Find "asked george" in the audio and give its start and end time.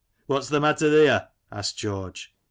1.51-2.33